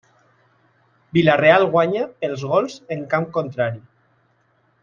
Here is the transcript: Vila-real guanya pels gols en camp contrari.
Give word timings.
Vila-real 1.17 1.67
guanya 1.77 2.07
pels 2.23 2.47
gols 2.55 2.79
en 2.97 3.07
camp 3.15 3.29
contrari. 3.39 3.83